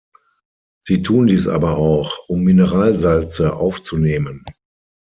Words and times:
Sie 0.83 1.03
tun 1.03 1.27
dies 1.27 1.47
aber 1.47 1.77
auch, 1.77 2.17
um 2.27 2.41
Mineralsalze 2.41 3.55
aufzunehmen. 3.55 4.43